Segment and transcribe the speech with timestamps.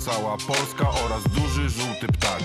[0.00, 2.42] cała Polska oraz duży żółty ptak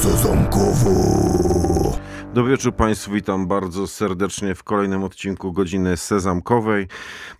[0.00, 0.90] Sezamkowa.
[2.34, 6.86] Dobry wieczór Państwu, witam bardzo serdecznie w kolejnym odcinku Godziny Sezamkowej.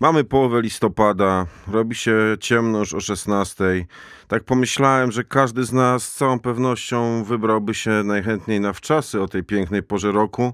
[0.00, 3.64] Mamy połowę listopada, robi się ciemno już o 16.
[4.28, 9.28] Tak pomyślałem, że każdy z nas z całą pewnością wybrałby się najchętniej na wczasy o
[9.28, 10.52] tej pięknej porze roku.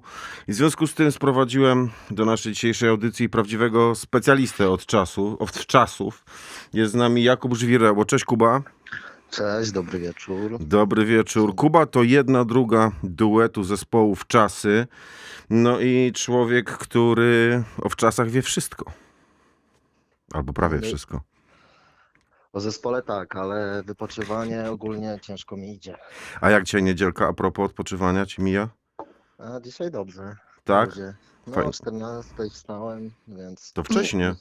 [0.49, 5.51] I w związku z tym sprowadziłem do naszej dzisiejszej audycji prawdziwego specjalistę od czasu, od
[5.51, 6.25] wczasów.
[6.72, 8.04] Jest z nami Jakub Żwireło.
[8.04, 8.76] Cześć Kuba.
[9.31, 10.59] Cześć, dobry wieczór.
[10.61, 11.55] Dobry wieczór.
[11.55, 14.87] Kuba to jedna druga duetu zespołu Wczasy.
[15.51, 18.93] No i człowiek, który o wczasach wie wszystko.
[20.33, 21.21] Albo prawie wszystko.
[22.53, 25.97] O zespole tak, ale wypoczywanie ogólnie ciężko mi idzie.
[26.41, 28.69] A jak dzisiaj niedzielka a propos odpoczywania ci mija?
[29.39, 30.37] A dzisiaj dobrze.
[30.65, 30.89] Tak?
[30.89, 31.15] Ludzie.
[31.47, 31.69] No Fajnie.
[31.69, 33.73] o 14 wstałem, więc.
[33.73, 34.34] To wcześnie.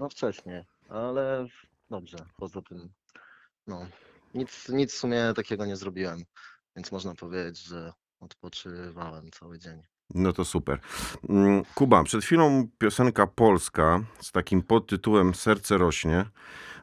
[0.00, 1.46] No wcześniej, ale
[1.90, 2.16] dobrze.
[2.36, 2.88] Poza tym,
[3.66, 3.86] no.
[4.34, 6.24] Nic, nic w sumie takiego nie zrobiłem,
[6.76, 9.82] więc można powiedzieć, że odpoczywałem cały dzień.
[10.14, 10.80] No to super.
[11.28, 16.24] Mm, Kuba, przed chwilą piosenka polska z takim podtytułem Serce rośnie.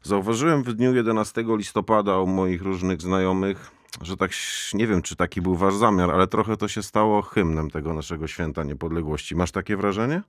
[0.04, 4.32] Zauważyłem w dniu 11 listopada u moich różnych znajomych, że tak,
[4.74, 8.28] nie wiem czy taki był wasz zamiar, ale trochę to się stało hymnem tego naszego
[8.28, 9.36] święta niepodległości.
[9.36, 10.22] Masz takie wrażenie?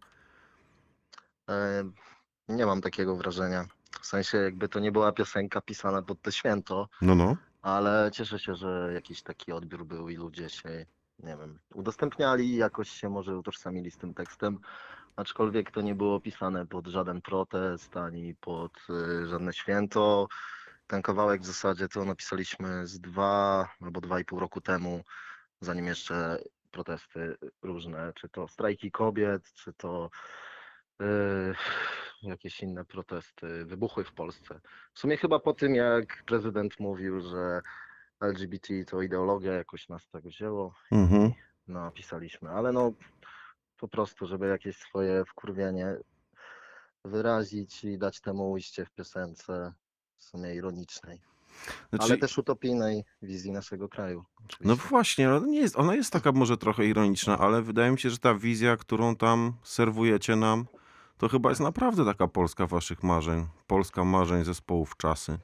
[1.51, 1.85] E,
[2.49, 3.67] nie mam takiego wrażenia.
[4.01, 7.37] W sensie, jakby to nie była piosenka pisana pod to święto, No, no.
[7.63, 10.87] ale cieszę się, że jakiś taki odbiór był i ludzie się
[11.19, 14.59] nie wiem, udostępniali i jakoś się może utożsamili z tym tekstem,
[15.17, 20.29] aczkolwiek to nie było pisane pod żaden protest ani pod y, żadne święto.
[20.87, 25.05] Ten kawałek w zasadzie to napisaliśmy z dwa albo dwa i pół roku temu,
[25.61, 26.39] zanim jeszcze
[26.71, 30.11] protesty różne, czy to strajki kobiet, czy to
[31.03, 31.05] y,
[32.23, 34.61] jakieś inne protesty wybuchły w Polsce.
[34.93, 37.61] W sumie chyba po tym, jak prezydent mówił, że
[38.21, 41.33] LGBT to ideologia, jakoś nas tak wzięło, Mhm.
[41.69, 42.93] napisaliśmy, ale no
[43.79, 45.97] po prostu, żeby jakieś swoje wkurwienie
[47.05, 49.73] wyrazić i dać temu ujście w piosence
[50.19, 51.21] w sumie ironicznej,
[51.91, 54.25] Znaczy, ale też utopijnej wizji naszego kraju.
[54.41, 54.89] No oczywiście.
[54.89, 58.19] właśnie, ale nie jest, ona jest taka może trochę ironiczna, ale wydaje mi się, że
[58.19, 60.67] ta wizja, którą tam serwujecie nam,
[61.23, 63.47] to chyba jest naprawdę taka Polska waszych marzeń.
[63.67, 65.39] Polska marzeń zespołów czasy.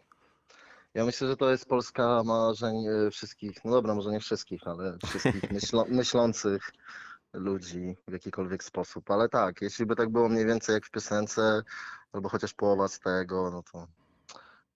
[0.95, 4.99] Ja myślę, że to jest Polska marzeń e, wszystkich, no dobra, może nie wszystkich, ale
[5.07, 5.51] wszystkich
[6.01, 6.73] myślących
[7.33, 9.11] ludzi w jakikolwiek sposób.
[9.11, 11.63] Ale tak, jeśli by tak było mniej więcej jak w piosence,
[12.13, 13.87] albo chociaż połowa z tego, no to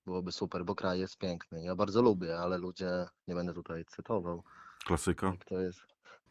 [0.07, 1.63] byłoby super, bo kraj jest piękny.
[1.63, 4.43] Ja bardzo lubię, ale ludzie, nie będę tutaj cytował,
[4.85, 5.27] Klasyka.
[5.27, 5.81] jak to jest,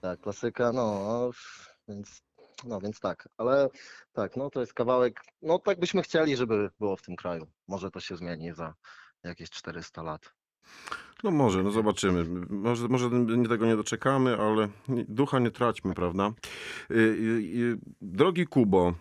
[0.02, 1.30] tak, klasyka, no,
[1.88, 2.24] więc,
[2.64, 3.70] no, więc tak, ale
[4.14, 7.48] tak, no to jest kawałek, no tak byśmy chcieli, żeby było w tym kraju.
[7.68, 8.74] Może to się zmieni za
[9.24, 10.34] jakieś 400 lat.
[11.24, 12.26] No może, no zobaczymy.
[12.50, 13.10] Może, może
[13.50, 14.70] tego nie doczekamy, ale
[15.08, 16.34] ducha nie traćmy, prawda?
[16.92, 18.94] Y, y, y, Drogi Kubo,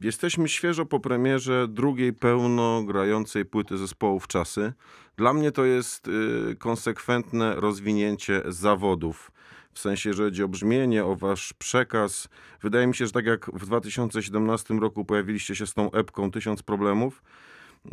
[0.00, 4.72] jesteśmy świeżo po premierze drugiej pełno grającej płyty zespołów czasy.
[5.16, 6.10] Dla mnie to jest
[6.58, 9.32] konsekwentne rozwinięcie zawodów.
[9.74, 12.28] W sensie, że chodzi o brzmienie, o wasz przekaz.
[12.62, 16.62] Wydaje mi się, że tak jak w 2017 roku pojawiliście się z tą epką Tysiąc
[16.62, 17.22] Problemów,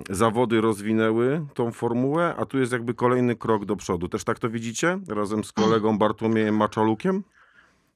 [0.10, 4.08] zawody rozwinęły tą formułę, a tu jest jakby kolejny krok do przodu.
[4.10, 5.00] Też tak to widzicie?
[5.08, 7.24] Razem z kolegą Bartłomiejem Maczalukiem?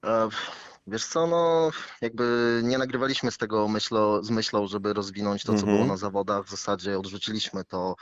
[0.06, 0.30] E,
[0.88, 1.72] Wiesz co, no
[2.02, 5.76] jakby nie nagrywaliśmy z tego myślo, z myślą, żeby rozwinąć to, co Mhm.
[5.78, 6.46] było na zawodach.
[6.46, 7.96] W zasadzie odrzuciliśmy to,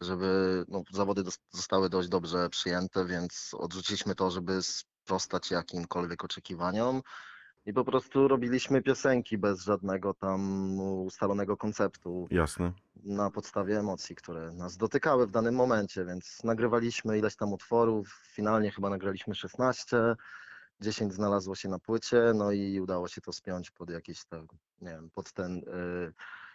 [0.00, 4.58] żeby no, zawody zostały dość dobrze przyjęte, więc odrzuciliśmy to, żeby
[5.10, 7.02] sprostać jakimkolwiek oczekiwaniom.
[7.66, 12.26] I po prostu robiliśmy piosenki bez żadnego tam ustalonego konceptu.
[12.30, 12.72] Jasne.
[13.04, 18.70] na podstawie emocji, które nas dotykały w danym momencie, więc nagrywaliśmy ileś tam utworów, finalnie
[18.70, 19.96] chyba nagraliśmy 16,
[20.80, 24.46] 10 znalazło się na płycie, no i udało się to spiąć pod jakiś tam,
[24.82, 26.12] nie wiem, pod ten y,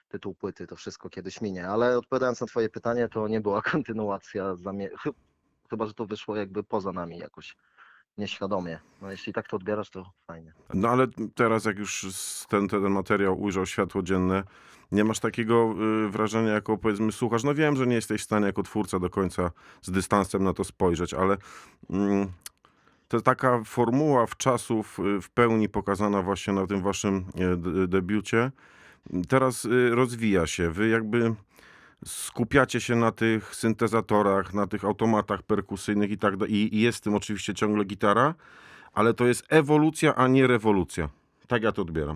[0.10, 4.56] tytuł płyty, to wszystko kiedyś minie, ale odpowiadając na twoje pytanie, to nie była kontynuacja,
[4.56, 5.14] zamie- chy-
[5.70, 7.56] chyba, że to wyszło jakby poza nami jakoś
[8.18, 10.54] nieświadomie, no jeśli tak to odbierasz, to fajnie.
[10.74, 12.06] No ale teraz, jak już
[12.50, 14.44] ten, ten materiał ujrzał światło dzienne,
[14.92, 15.76] nie masz takiego
[16.06, 19.10] y, wrażenia, jako powiedzmy słuchasz, no wiem, że nie jesteś w stanie jako twórca do
[19.10, 21.38] końca z dystansem na to spojrzeć, ale
[21.90, 22.32] mm,
[23.08, 27.26] to taka formuła w czasów y, w pełni pokazana właśnie na tym waszym
[27.84, 28.52] y, debiucie,
[29.28, 30.72] teraz y, rozwija się.
[30.72, 31.36] Wy jakby
[32.06, 36.76] skupiacie się na tych syntezatorach, na tych automatach perkusyjnych i tak dalej.
[36.76, 38.36] I jest tym oczywiście ciągle gitara,
[38.94, 41.10] ale to jest ewolucja, a nie rewolucja.
[41.48, 42.16] Tak ja to odbieram.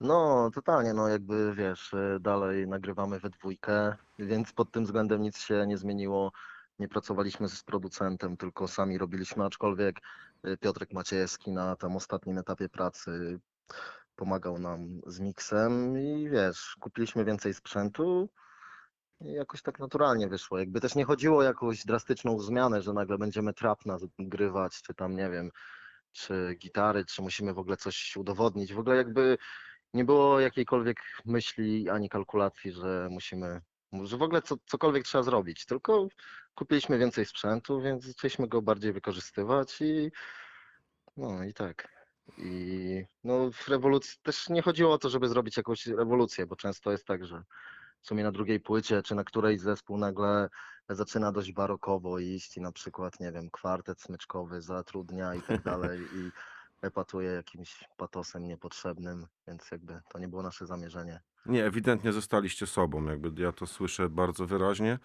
[0.00, 5.38] No, totalnie, no jakby wiesz, y, dalej nagrywamy we dwójkę, więc pod tym względem nic
[5.38, 6.32] się nie zmieniło.
[6.78, 10.00] Nie pracowaliśmy z producentem, tylko sami robiliśmy, aczkolwiek
[10.46, 13.40] y, Piotrek Maciejewski na tam ostatnim etapie pracy
[14.16, 18.28] pomagał nam z miksem i wiesz, kupiliśmy więcej sprzętu
[19.20, 20.58] jakoś tak naturalnie wyszło.
[20.58, 23.80] Jakby też nie chodziło o jakąś drastyczną zmianę, że nagle będziemy trap
[24.18, 25.50] nagrywać, czy tam nie wiem,
[26.12, 28.74] czy gitary, czy musimy w ogóle coś udowodnić.
[28.74, 29.38] W ogóle jakby
[29.94, 33.60] nie było jakiejkolwiek myśli ani kalkulacji, że musimy,
[34.02, 36.08] że w ogóle co, cokolwiek trzeba zrobić, tylko
[36.54, 40.10] kupiliśmy więcej sprzętu, więc zaczęliśmy go bardziej wykorzystywać i
[41.16, 41.88] no i tak.
[42.38, 46.92] I no w rewolucji też nie chodziło o to, żeby zrobić jakąś rewolucję, bo często
[46.92, 47.42] jest tak, że
[48.06, 50.48] w sumie na drugiej płycie, czy na którejś zespół nagle
[50.88, 56.00] zaczyna dość barokowo iść i na przykład, nie wiem, kwartet smyczkowy zatrudnia i tak dalej
[56.00, 56.30] i
[56.82, 61.20] epatuje jakimś patosem niepotrzebnym, więc jakby to nie było nasze zamierzenie.
[61.46, 64.98] Nie, ewidentnie zostaliście sobą, jakby ja to słyszę bardzo wyraźnie.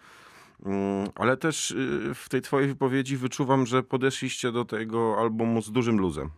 [0.64, 5.72] Mm, Ale też y, w tej twojej wypowiedzi wyczuwam, że podeszliście do tego albumu z
[5.72, 6.30] dużym luzem.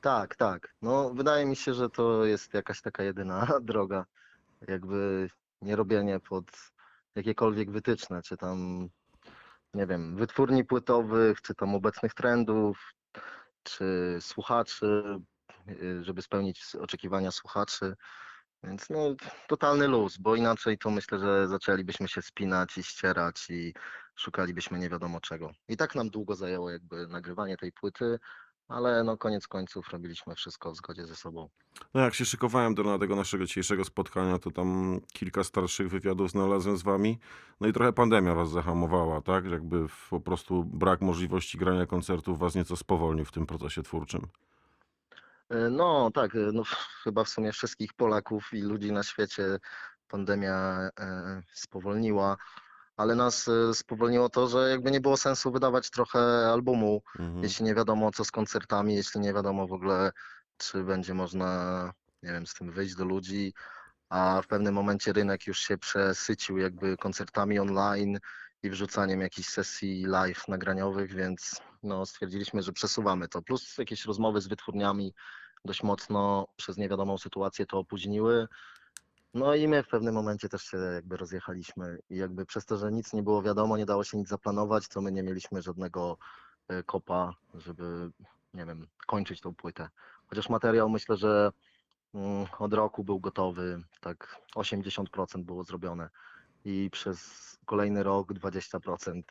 [0.00, 0.74] Tak, tak.
[0.82, 4.04] No wydaje mi się, że to jest jakaś taka jedyna droga.
[4.68, 5.28] Jakby
[5.64, 6.44] nie robienie pod
[7.14, 8.88] jakiekolwiek wytyczne, czy tam,
[9.74, 12.92] nie wiem, wytwórni płytowych, czy tam obecnych trendów,
[13.62, 15.02] czy słuchaczy,
[15.68, 17.94] y, żeby spełnić oczekiwania słuchaczy.
[18.62, 19.14] Więc no,
[19.48, 23.74] totalny luz, bo inaczej to myślę, że zaczęlibyśmy się spinać i ścierać i
[24.16, 25.52] szukalibyśmy nie wiadomo czego.
[25.68, 28.18] I tak nam długo zajęło jakby nagrywanie tej płyty,
[28.68, 31.48] ale no koniec końców robiliśmy wszystko w zgodzie ze sobą.
[31.94, 36.76] No jak się szykowałem do tego naszego dzisiejszego spotkania, to tam kilka starszych wywiadów znalazłem
[36.76, 37.18] z wami.
[37.60, 39.44] No i trochę pandemia was zahamowała, tak?
[39.44, 44.26] Jakby po prostu brak możliwości grania koncertów was nieco spowolnił w tym procesie twórczym.
[45.48, 46.62] E, No tak, e, no,
[47.04, 49.58] chyba w sumie wszystkich Polaków i ludzi na świecie
[50.08, 50.54] pandemia
[51.00, 52.36] e, spowolniła,
[52.96, 56.18] ale nas e, spowolniło to, że jakby nie było sensu wydawać trochę
[56.52, 57.42] albumu, Mhm.
[57.42, 60.10] jeśli nie wiadomo co z koncertami, jeśli nie wiadomo w ogóle,
[60.56, 63.54] czy będzie można, nie wiem, z tym wyjść do ludzi,
[64.08, 68.18] a w pewnym momencie rynek już się przesycił jakby koncertami online
[68.62, 73.42] i wrzucaniem jakichś sesji live nagraniowych, więc no, stwierdziliśmy, że przesuwamy to.
[73.42, 75.14] Plus jakieś rozmowy z wytwórniami
[75.64, 78.46] dość mocno przez niewiadomą sytuację to opóźniły.
[79.34, 82.92] No i my w pewnym momencie też się jakby rozjechaliśmy i jakby przez to, że
[82.92, 86.18] nic nie było wiadomo, nie dało się nic zaplanować, to my nie mieliśmy żadnego
[86.68, 88.10] e, kopa, żeby,
[88.54, 89.88] nie wiem, kończyć tą płytę.
[90.26, 91.52] Chociaż materiał myślę, że
[92.14, 96.10] mm, od roku był gotowy, tak 80% było zrobione
[96.64, 99.22] i przez kolejny rok 20%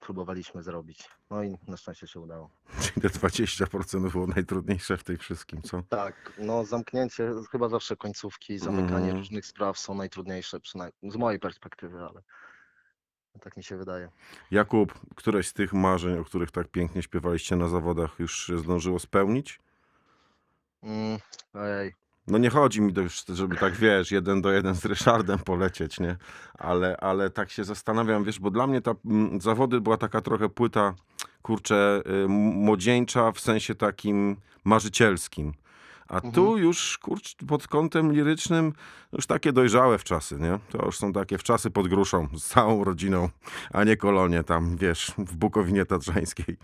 [0.00, 1.08] próbowaliśmy zrobić.
[1.30, 2.50] No i na szczęście się udało.
[2.82, 5.82] Czyli te 20% było najtrudniejsze w tej wszystkim, co?
[5.88, 9.16] Tak, no zamknięcie, chyba zawsze końcówki, zamykanie Mhm.
[9.16, 12.22] różnych spraw są najtrudniejsze, przynajmniej z mojej perspektywy, ale
[13.40, 14.10] tak mi się wydaje.
[14.50, 18.98] Jakub, któreś z tych marzeń, o których tak pięknie śpiewaliście na zawodach, już się zdążyło
[18.98, 19.60] spełnić?
[20.82, 21.18] Mm,
[21.54, 21.94] ojej,
[22.26, 26.16] No nie chodzi mi, do, żeby tak, wiesz, jeden do jeden z Ryszardem polecieć, nie?
[26.58, 30.48] Ale, ale tak się zastanawiam, wiesz, bo dla mnie ta mm, zawody była taka trochę
[30.48, 30.94] płyta,
[31.42, 35.52] kurczę, y, m- młodzieńcza w sensie takim marzycielskim.
[36.08, 36.58] A tu Mhm.
[36.58, 38.72] już, kurcz, pod kątem lirycznym,
[39.12, 40.58] już takie dojrzałe w czasy, nie?
[40.70, 43.28] To już są takie w czasy pod gruszą, z całą rodziną,
[43.72, 46.56] a nie kolonie tam, wiesz, w Bukowinie Tatrzańskiej.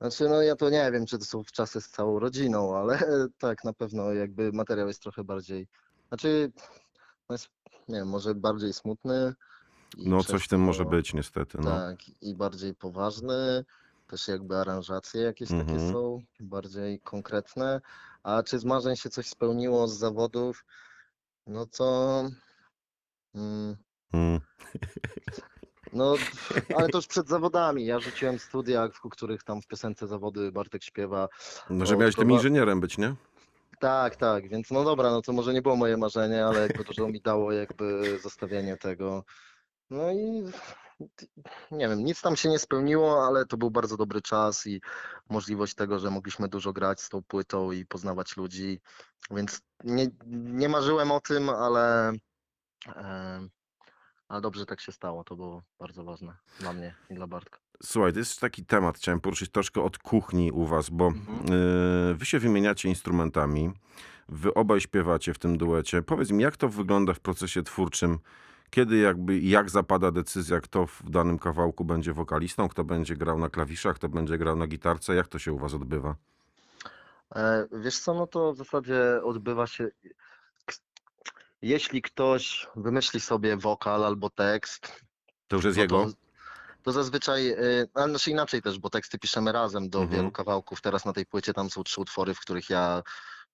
[0.00, 2.98] Znaczy, no ja to nie wiem, czy to są czasy z całą rodziną, ale
[3.38, 5.68] tak, na pewno jakby materiał jest trochę bardziej,
[6.08, 6.52] znaczy,
[7.28, 7.48] no jest,
[7.88, 9.34] nie wiem, może bardziej smutny.
[9.96, 11.70] i No przez coś w tym może być niestety, no.
[11.70, 13.64] Tak, i bardziej poważny,
[14.06, 15.92] też jakby aranżacje jakieś takie Mhm.
[15.92, 17.80] są, bardziej konkretne.
[18.22, 20.64] A czy z marzeń się coś spełniło z zawodów?
[21.46, 22.24] No to.
[23.34, 23.76] Mm,
[24.12, 24.40] Mm.
[25.96, 26.14] no,
[26.76, 27.86] ale to już przed zawodami.
[27.86, 31.28] Ja rzuciłem studia, w których tam w piosence zawody Bartek śpiewa.
[31.70, 33.14] No, że O, miałeś tym inżynierem być, nie?
[33.80, 37.08] Tak, tak, więc no dobra, no to może nie było moje marzenie, ale jakby dużo
[37.08, 39.24] mi dało jakby zostawienie tego.
[39.90, 40.44] No i
[41.70, 44.80] nie wiem, nic tam się nie spełniło, ale to był bardzo dobry czas i
[45.30, 48.80] możliwość tego, że mogliśmy dużo grać z tą płytą i poznawać ludzi,
[49.30, 52.12] więc nie, nie marzyłem o tym, ale,
[52.86, 53.48] e,
[54.28, 57.58] ale dobrze tak się stało, to było bardzo ważne dla mnie i dla Bartka.
[57.82, 61.52] Słuchaj, to jest taki temat, chciałem poruszyć troszkę od kuchni u was, bo Mhm.
[62.10, 63.70] y, wy się wymieniacie instrumentami,
[64.28, 66.02] wy obaj śpiewacie w tym duecie.
[66.02, 68.18] Powiedz mi, jak to wygląda w procesie twórczym?
[68.70, 73.48] Kiedy jakby, jak zapada decyzja, kto w danym kawałku będzie wokalistą, kto będzie grał na
[73.48, 75.14] klawiszach, kto będzie grał na gitarce?
[75.14, 76.14] Jak to się u was odbywa?
[77.36, 79.88] E, Wiesz co, no to w zasadzie odbywa się.
[81.62, 85.00] Jeśli ktoś wymyśli sobie wokal albo tekst,
[85.48, 86.04] To już jest no jego?
[86.06, 86.12] to,
[86.82, 90.16] to zazwyczaj, y, ale znaczy inaczej też, bo teksty piszemy razem do Mhm.
[90.18, 90.80] wielu kawałków.
[90.80, 93.02] Teraz na tej płycie tam są trzy utwory, w których ja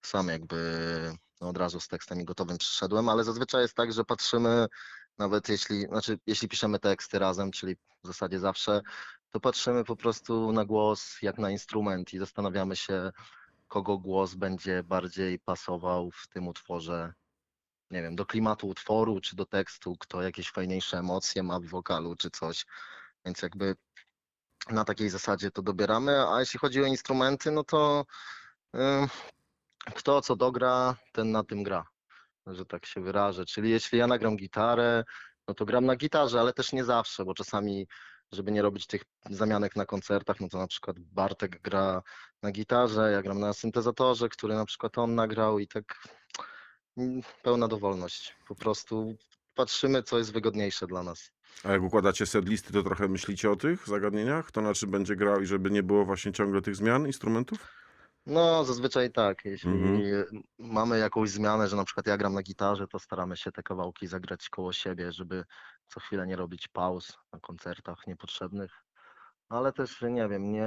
[0.03, 0.59] sam jakby
[1.41, 4.67] no od razu z tekstem i gotowym przyszedłem, ale zazwyczaj jest tak, że patrzymy,
[5.19, 8.81] nawet jeśli, znaczy jeśli piszemy teksty razem, czyli w zasadzie zawsze,
[9.31, 13.11] to patrzymy po prostu na głos jak na instrument i zastanawiamy się,
[13.69, 17.13] kogo głos będzie bardziej pasował w tym utworze,
[17.93, 22.17] nie wiem, do klimatu utworu, czy do tekstu, kto jakieś fajniejsze emocje ma w wokalu,
[22.17, 22.67] czy coś.
[23.25, 23.77] Więc jakby
[24.71, 28.05] na takiej zasadzie to dobieramy, a jeśli chodzi o instrumenty, no to
[28.75, 29.09] ym,
[29.95, 31.87] kto co dogra, ten na tym gra,
[32.47, 33.45] że tak się wyrażę.
[33.45, 35.05] Czyli jeśli ja nagram gitarę,
[35.49, 37.87] no to gram na gitarze, ale też nie zawsze, bo czasami,
[38.33, 42.03] żeby nie robić tych zamianek na koncertach, no to na przykład Bartek gra
[42.43, 46.09] na gitarze, ja gram na syntezatorze, który na przykład on nagrał i tak
[47.43, 48.37] pełna dowolność.
[48.49, 49.15] Po prostu
[49.55, 51.31] patrzymy, co jest wygodniejsze dla nas.
[51.65, 54.47] A jak układacie setlisty, to trochę myślicie o tych zagadnieniach?
[54.47, 57.69] Kto na czym będzie grał i żeby nie było właśnie ciągle tych zmian instrumentów?
[58.27, 59.45] No, zazwyczaj tak.
[59.45, 60.43] Jeśli Mhm.
[60.59, 64.07] mamy jakąś zmianę, że na przykład ja gram na gitarze, to staramy się te kawałki
[64.07, 65.45] zagrać koło siebie, żeby
[65.87, 68.71] co chwilę nie robić pauz na koncertach niepotrzebnych.
[69.49, 70.67] Ale też, nie wiem, nie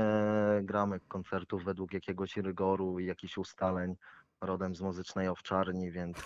[0.64, 3.96] gramy koncertów według jakiegoś rygoru i jakichś ustaleń.
[4.42, 6.18] Rodem z muzycznej owczarni, więc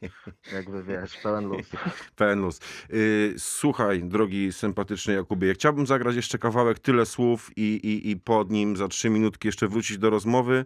[0.52, 1.66] jakby wiesz, pełen luz.
[2.16, 2.60] Pełen luz.
[2.92, 8.50] Y, Słuchaj, drogi sympatyczny Jakubie, chciałbym zagrać jeszcze kawałek tyle słów i, i, i pod
[8.50, 10.64] nim za trzy minutki jeszcze wrócić do rozmowy,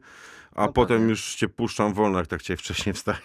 [0.54, 3.16] a No potem już cię puszczam wolno, jak tak cię wcześniej wstać.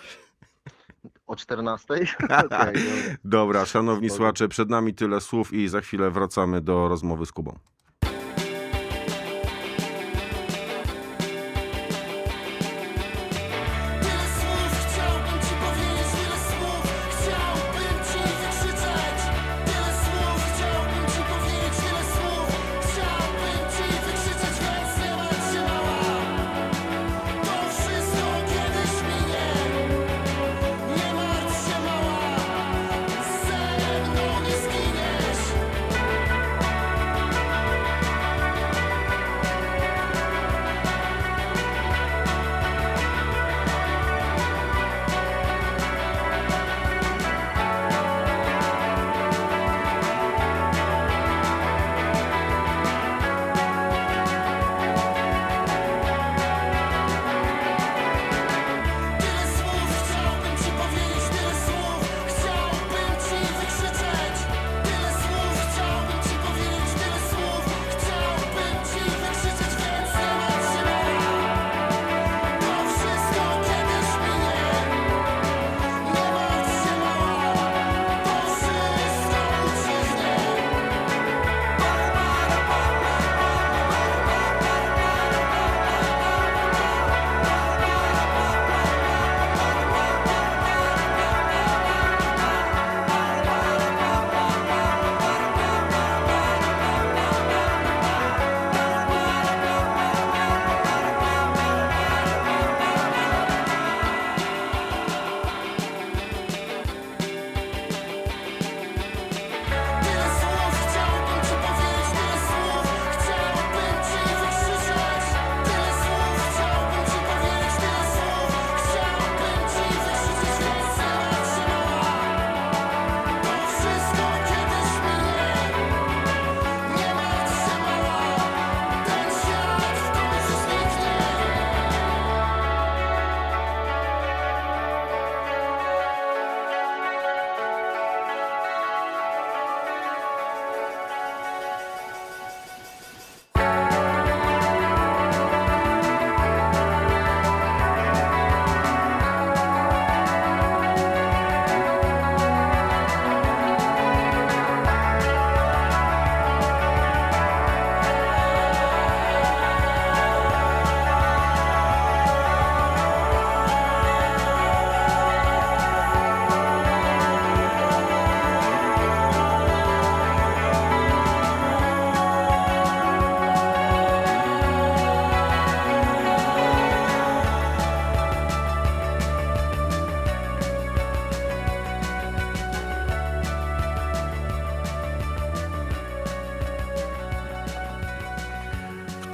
[1.28, 1.94] O 14?
[2.46, 2.76] Okej,
[3.24, 3.66] dobra.
[3.66, 7.60] Szanowni słuchacze, przed nami tyle słów i za chwilę wracamy do rozmowy z Kubą.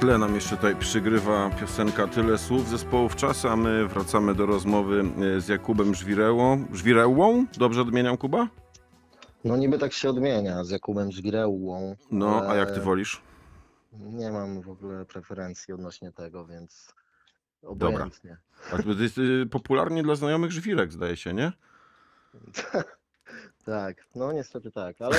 [0.04, 5.04] Tle nam jeszcze tutaj przygrywa piosenka Tyle słów zespołów Czas, a my wracamy do rozmowy
[5.36, 6.66] e, z Jakubem Żwirełą.
[6.72, 7.46] Żwirełą?
[7.58, 8.48] Dobrze odmieniam, Kuba?
[9.44, 11.96] No niby tak się odmienia z Jakubem Żwirełłą.
[12.10, 13.22] No, a jak ty wolisz?
[13.92, 16.94] Nie mam w ogóle preferencji odnośnie tego, więc
[17.62, 18.36] obojętnie.
[18.72, 21.52] A to jest y, popularnie dla znajomych Żwirek, zdaje się, nie?
[23.64, 25.16] Tak, no niestety tak, ale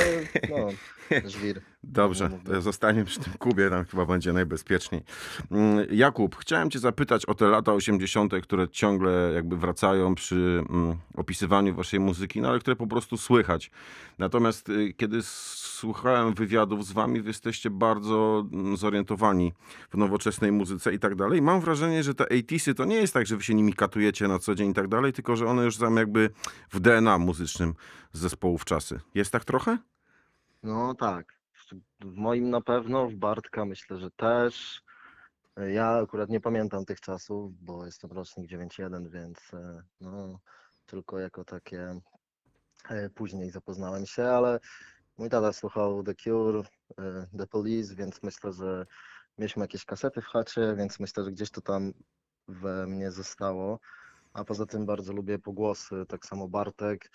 [0.50, 0.68] no,
[1.30, 1.62] żwir.
[1.84, 5.02] Dobrze, to zostaniemy przy tym Kubie, tam chyba będzie najbezpieczniej.
[5.52, 10.98] Mm, Jakub, chciałem cię zapytać o te lata 80., które ciągle jakby wracają przy mm,
[11.16, 13.72] opisywaniu waszej muzyki, no ale które po prostu słychać.
[14.20, 19.54] Natomiast y, kiedy słuchałem wywiadów z wami, wy jesteście bardzo mm, zorientowani
[19.90, 21.42] w nowoczesnej muzyce i tak dalej.
[21.42, 24.40] Mam wrażenie, że te 80sy to nie jest tak, że wy się nimi katujecie na
[24.40, 26.30] co dzień i tak dalej, tylko że one już są jakby
[26.72, 27.74] w DNA muzycznym
[28.36, 29.00] zespołów czasy.
[29.14, 29.78] Jest tak trochę?
[30.64, 31.34] No tak,
[32.02, 34.84] w moim na pewno, w Bartka myślę, że też.
[35.74, 40.40] Ja akurat nie pamiętam tych czasów, bo jestem rocznik 9.1, więc e, no,
[40.86, 42.00] tylko jako takie
[42.90, 44.60] e, później zapoznałem się, ale
[45.18, 46.64] mój tata słuchał The Cure,
[47.00, 48.86] e, The Police, więc myślę, że
[49.38, 51.94] mieliśmy jakieś kasety w chacie, więc myślę, że gdzieś to tam
[52.48, 53.80] we mnie zostało.
[54.34, 57.12] A poza tym bardzo lubię pogłosy, tak samo Bartek.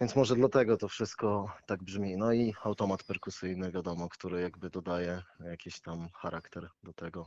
[0.00, 2.16] Więc może dlatego to wszystko tak brzmi.
[2.16, 7.26] No i automat perkusyjny, wiadomo, który jakby dodaje jakiś tam charakter do tego.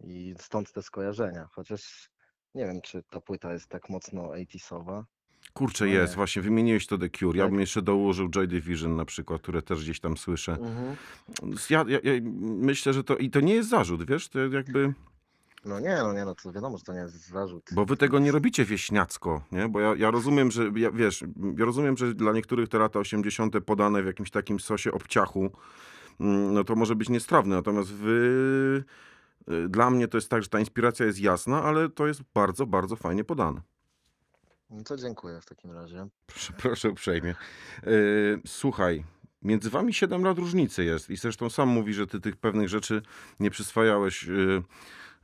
[0.00, 1.48] I stąd te skojarzenia.
[1.52, 2.10] Chociaż
[2.54, 5.02] Nie wiem, czy ta płyta jest tak mocno 80sowa.
[5.54, 6.16] Kurczę, No jest, nie.
[6.16, 7.38] właśnie wymieniłeś to The Cure.
[7.38, 7.50] Ja Tak.
[7.50, 10.52] bym jeszcze dołożył Joy Division na przykład, które też gdzieś tam słyszę.
[10.52, 10.96] Mhm.
[11.70, 14.94] Ja, ja, ja myślę, że to i to nie jest zarzut, wiesz, to jakby,
[15.66, 17.70] No nie, no nie, no to wiadomo, że to nie jest zarzut.
[17.72, 19.68] bo wy tego nie robicie wieśniacko, nie?
[19.68, 21.24] Bo ja, ja rozumiem, że, ja, wiesz,
[21.56, 23.60] ja rozumiem, że dla niektórych te lata 80.
[23.60, 25.50] podane w jakimś takim sosie obciachu,
[26.20, 28.84] mm, no to może być niestrawne, natomiast wy,
[29.50, 32.66] y, dla mnie to jest tak, że ta inspiracja jest jasna, ale to jest bardzo,
[32.66, 33.60] bardzo fajnie podane.
[34.70, 36.06] No to dziękuję w takim razie.
[36.26, 37.34] Proszę, proszę uprzejmie.
[37.86, 39.04] Yy, słuchaj,
[39.42, 43.02] między wami 7 lat różnicy jest i zresztą sam mówi, że ty tych pewnych rzeczy
[43.40, 44.62] nie przyswajałeś, yy, yy,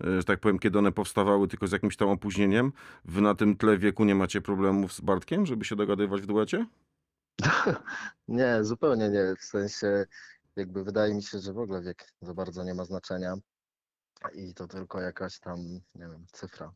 [0.03, 2.73] że tak powiem, kiedy one powstawały, tylko z jakimś tam opóźnieniem.
[3.05, 6.67] Wy na tym tle wieku nie macie problemów z Bartkiem, żeby się dogadywać w duecie?
[8.29, 9.35] Nie, zupełnie nie.
[9.39, 10.07] W sensie,
[10.57, 13.35] jakby wydaje mi się, że w ogóle wiek za bardzo nie ma znaczenia
[14.35, 15.59] i to tylko jakaś tam,
[15.95, 16.73] nie wiem, cyfra.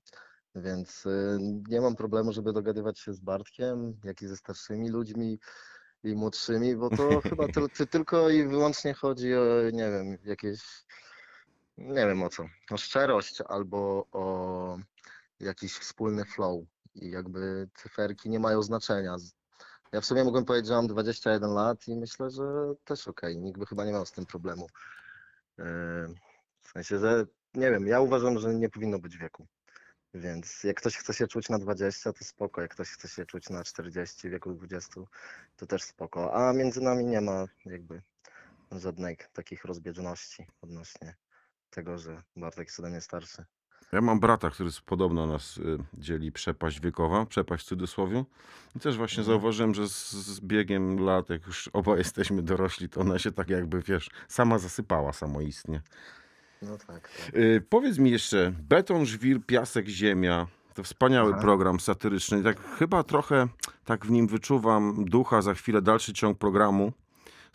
[0.55, 5.39] Więc y, nie mam problemu, żeby dogadywać się z Bartkiem, jak i ze starszymi ludźmi
[6.03, 10.61] i młodszymi, bo to chyba tyl, ty, tylko i wyłącznie chodzi o, nie wiem, jakieś,
[11.79, 14.79] nie wiem o co, o szczerość albo o
[15.41, 19.17] jakiś wspólny flow i jakby cyferki nie mają znaczenia.
[19.93, 22.45] Ja w sumie mogłem powiedzieć, że mam 21 lat i myślę, że
[22.85, 24.67] też okej, nikt by chyba nie miał z tym problemu.
[25.59, 25.65] Yy,
[26.61, 29.47] W sensie, że nie wiem, ja uważam, że nie powinno być wieku.
[30.15, 32.61] Więc jak ktoś chce się czuć na 20, to spoko.
[32.61, 35.01] Jak ktoś chce się czuć na 40, wieku 20,
[35.57, 36.35] to też spoko.
[36.35, 38.03] A między nami nie ma jakby
[38.73, 41.17] żadnych takich rozbieżności odnośnie
[41.71, 43.45] tego, że Bartek jest ode mnie starszy.
[43.93, 48.25] Ja mam brata, który z- podobno nas y, dzieli przepaść wiekowa, przepaść w cudzysłowie.
[48.77, 49.35] I też właśnie Mhm.
[49.35, 53.51] zauważyłem, że z, z biegiem lat, jak już oba jesteśmy dorośli, to ona się tak
[53.51, 55.83] jakby, wiesz, sama zasypała samoistnie.
[56.63, 56.87] No tak.
[56.87, 57.11] tak.
[57.37, 60.47] Y, powiedz mi jeszcze, beton, żwir, piasek, ziemia.
[60.75, 61.41] To wspaniały Aha.
[61.43, 62.43] program satyryczny.
[62.43, 63.49] Tak chyba trochę
[63.85, 66.93] tak w nim wyczuwam ducha za chwilę dalszy ciąg programu.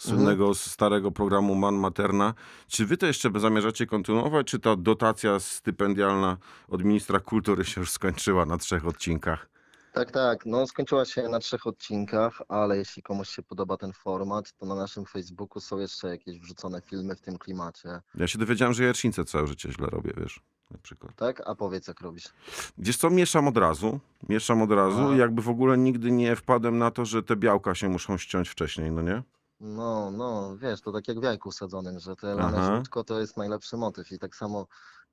[0.02, 2.34] Słynnego z starego programu Man Materna.
[2.68, 6.38] Czy wy to jeszcze zamierzacie kontynuować, czy ta dotacja stypendialna
[6.68, 9.50] od ministra kultury się już skończyła na trzech odcinkach?
[9.94, 10.46] Tak, tak.
[10.46, 14.76] No, skończyła się na trzech odcinkach, ale jeśli komuś się podoba ten format, to na
[14.76, 18.02] naszym Facebooku są jeszcze jakieś wrzucone filmy w tym klimacie.
[18.16, 20.40] Ja się dowiedziałem, że jajecznicę całe życie źle robię, wiesz,
[20.72, 21.16] na przykład.
[21.16, 21.42] Tak?
[21.46, 22.30] A powiedz, jak robisz.
[22.78, 26.78] Wiesz co, mieszam od razu, mieszam od razu i jakby w ogóle nigdy nie wpadłem
[26.78, 29.24] na to, że te białka się muszą ściąć wcześniej, no nie?
[29.62, 32.76] No, no, wiesz, to tak jak w jajku sadzonym, że Aha.
[32.76, 34.68] żółtko to jest najlepszy motyw i tak samo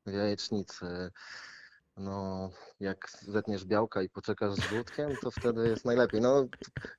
[0.06, 1.11] w jajecznicy.
[1.96, 6.20] No, jak zetniesz białka i poczekasz z żółtkiem, to wtedy jest najlepiej.
[6.20, 6.46] No,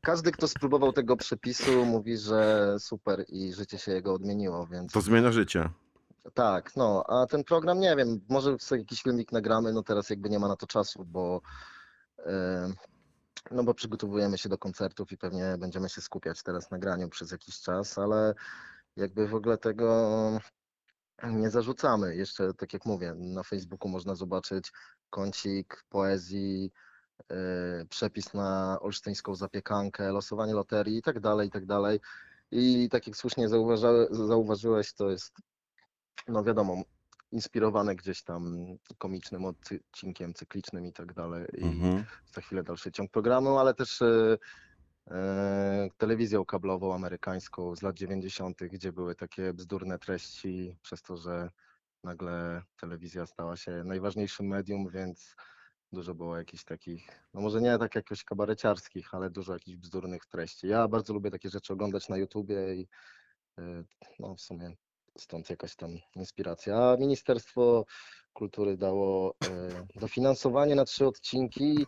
[0.02, 4.92] każdy, kto spróbował tego przepisu, mówi, że super i życie się jego odmieniło, więc...
[4.92, 5.70] To zmienia życie.
[6.34, 10.30] Tak, no, a ten program nie wiem, może sobie jakiś filmik nagramy, no teraz jakby
[10.30, 11.42] nie ma na to czasu, bo
[12.26, 12.74] e,
[13.52, 17.32] no bo przygotowujemy się do koncertów i pewnie będziemy się skupiać teraz na graniu przez
[17.32, 18.34] jakiś czas, ale
[18.96, 20.40] jakby w ogóle tego
[21.24, 22.16] nie zarzucamy.
[22.16, 24.72] Jeszcze tak jak mówię, na Facebooku można zobaczyć
[25.10, 26.72] kącik poezji,
[27.30, 32.00] e, przepis na olsztyńską zapiekankę, losowanie loterii i tak dalej, i tak dalej.
[32.52, 33.48] I tak jak słusznie
[34.12, 35.34] zauważyłeś, to jest
[36.28, 36.84] no wiadomo,
[37.32, 38.66] inspirowane gdzieś tam
[38.98, 41.46] komicznym odcinkiem cyklicznym i tak dalej.
[41.58, 42.06] I Mhm.
[42.34, 44.38] za chwilę dalszy ciąg programu, ale też e,
[45.12, 51.50] e, telewizją kablową amerykańską z lat 90., gdzie były takie bzdurne treści, przez to, że
[52.04, 55.36] nagle telewizja stała się najważniejszym medium, więc
[55.92, 60.68] dużo było jakichś takich, no może nie tak jakoś kabareciarskich, ale dużo jakichś bzdurnych treści.
[60.68, 62.88] Ja bardzo lubię takie rzeczy oglądać na YouTubie i
[63.58, 63.84] e,
[64.20, 64.76] no w sumie
[65.20, 66.98] stąd jakaś tam inspiracja.
[67.00, 67.86] Ministerstwo
[68.34, 71.86] Kultury dało e, dofinansowanie na trzy odcinki.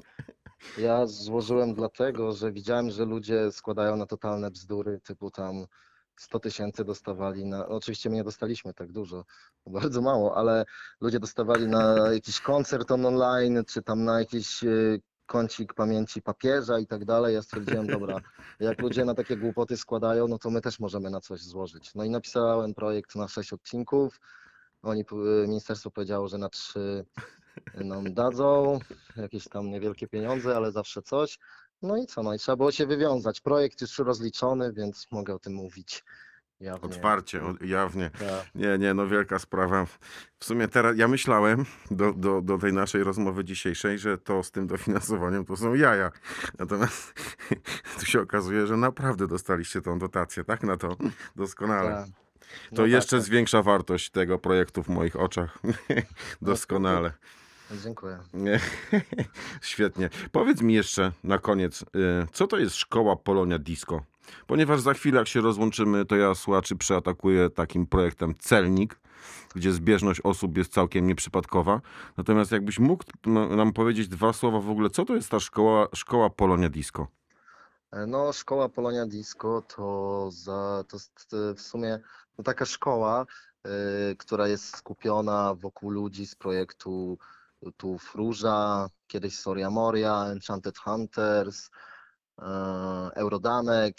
[0.77, 5.65] Ja złożyłem dlatego, że widziałem, że ludzie składają na totalne bzdury, typu tam
[6.15, 7.67] 100 tysięcy dostawali na.
[7.67, 9.25] Oczywiście my nie dostaliśmy tak dużo,
[9.65, 10.65] bardzo mało, ale
[11.01, 14.97] ludzie dostawali na jakiś koncert on online, czy tam na jakiś e,
[15.31, 17.35] kącik pamięci papieża i tak dalej.
[17.35, 18.17] Ja stwierdziłem, dobra,
[18.59, 21.95] jak ludzie na takie głupoty składają, no to my też możemy na coś złożyć.
[21.95, 24.19] No i napisałem projekt na sześć odcinków.
[24.81, 25.05] Oni,
[25.47, 27.05] ministerstwo powiedziało, że na trzy
[27.75, 28.79] nam dadzą,
[29.15, 31.39] jakieś tam niewielkie pieniądze, ale zawsze coś.
[31.81, 33.41] No i co, no i trzeba było się wywiązać.
[33.41, 36.03] Projekt już rozliczony, więc mogę o tym mówić
[36.61, 36.81] jawnie.
[36.89, 38.09] Otwarcie, o- jawnie.
[38.09, 38.45] Tak.
[38.55, 39.85] Nie, nie, no wielka sprawa.
[40.39, 44.51] W sumie teraz ja myślałem do, do, do tej naszej rozmowy dzisiejszej, że to z
[44.51, 46.11] tym dofinansowaniem to są jaja.
[46.59, 47.13] Natomiast
[47.99, 50.63] tu się okazuje, że naprawdę dostaliście tą dotację, tak?
[50.63, 50.95] Na to
[51.35, 51.89] doskonale.
[51.91, 52.05] Tak.
[52.75, 53.25] To No jeszcze tak, tak.
[53.25, 55.59] zwiększa wartość tego projektu w moich oczach.
[56.41, 57.13] Doskonale.
[57.83, 58.19] Dziękuję.
[58.33, 58.59] Nie.
[59.61, 60.09] Świetnie.
[60.31, 61.85] Powiedz mi jeszcze na koniec, y,
[62.33, 64.01] co to jest szkoła Polonia Disco?
[64.47, 68.99] Ponieważ za chwilę, jak się rozłączymy, to ja słuchaczy przeatakuję takim projektem Celnik,
[69.55, 71.81] gdzie zbieżność osób jest całkiem nieprzypadkowa.
[72.17, 75.87] Natomiast jakbyś mógł m- nam powiedzieć dwa słowa w ogóle, co to jest ta szkoła,
[75.95, 77.07] szkoła Polonia Disco?
[77.91, 80.97] E, No, szkoła Polonia Disco to, za, to
[81.37, 81.99] e, w sumie
[82.37, 83.25] no, taka szkoła,
[83.65, 83.69] e,
[84.15, 87.17] która jest skupiona wokół ludzi z projektu
[87.77, 91.69] tu Róża, kiedyś Soria Moria, Enchanted Hunters,
[93.15, 93.97] Eurodanek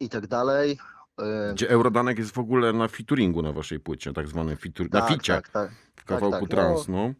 [0.00, 0.78] i tak dalej.
[1.20, 5.00] E, Gdzie Eurodanek jest w ogóle na featuringu na waszej płycie, tak zwanym featur- na
[5.00, 6.48] tak, ficie, tak, tak, w kawałku tak, no.
[6.48, 7.12] trans, no.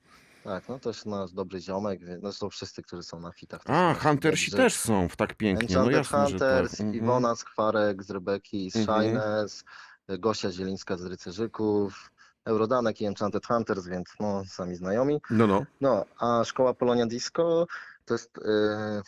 [0.44, 3.60] tak, no to jest nasz dobry ziomek, no są wszyscy, którzy są na fitach.
[3.66, 6.48] A, Huntersi też są w tak pięknie, no jasne, że tak.
[6.48, 6.94] Hunters, Mhm.
[7.04, 9.02] Iwona Skwarek z Rebeki z Mhm.
[9.04, 9.64] Shines,
[10.08, 12.10] Gosia Zielińska z Rycerzyków,
[12.44, 15.20] Eurodanek i Enchanted Hunters, więc no, sami znajomi.
[15.30, 15.64] No, no.
[15.80, 17.66] No, a Szkoła Polonia Disco
[18.06, 19.02] to jest yy,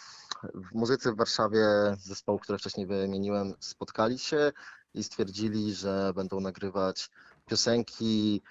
[0.55, 1.67] w muzycy w Warszawie
[1.99, 4.53] zespołu, które wcześniej wymieniłem, spotkali się
[4.95, 7.11] i stwierdzili, że będą nagrywać
[7.47, 8.43] piosenki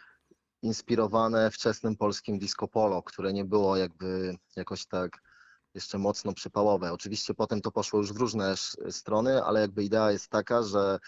[0.62, 5.22] inspirowane wczesnym polskim disco polo, które nie było jakby jakoś tak
[5.74, 6.94] jeszcze mocno przypałowe.
[6.94, 8.56] Oczywiście potem to poszło już w różne
[8.90, 11.00] strony, ale jakby idea jest taka, że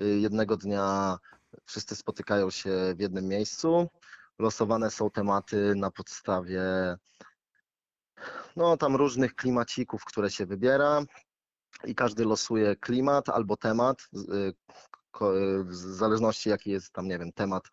[0.00, 1.18] y, jednego dnia
[1.64, 3.88] wszyscy spotykają się w jednym miejscu.
[4.38, 6.62] Losowane są tematy na podstawie
[8.56, 11.02] no tam różnych klimacików, które się wybiera
[11.84, 14.54] i każdy losuje klimat albo temat, y, y,
[15.64, 17.64] w zależności jaki jest tam, nie wiem, temat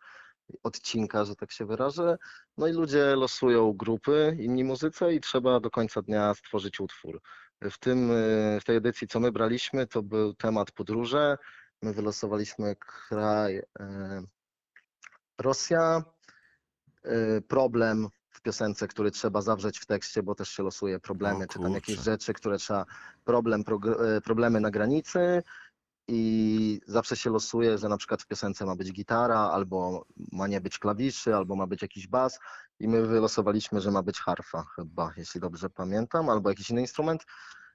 [0.62, 2.18] odcinka, że tak się wyrażę.
[2.56, 7.20] No i ludzie losują grupy, inni muzycy i trzeba do końca dnia stworzyć utwór.
[7.62, 11.38] W tym, y, w tej edycji, co my braliśmy, to był temat podróże.
[11.82, 13.64] My wylosowaliśmy kraj y,
[15.38, 16.02] Rosja,
[17.06, 18.08] y, problem
[18.38, 21.96] w piosence, który trzeba zawrzeć w tekście, bo też się losuje problemy, czy tam jakieś
[21.96, 22.10] kurczę.
[22.10, 22.84] rzeczy, które trzeba,
[23.24, 25.42] problem, progr- y, problemy na granicy
[26.08, 30.60] i zawsze się losuje, że na przykład w piosence ma być gitara, albo ma nie
[30.60, 32.38] być klawiszy, albo ma być jakiś bas
[32.80, 37.24] i my wylosowaliśmy, że ma być harfa chyba, jeśli dobrze pamiętam, albo jakiś inny instrument.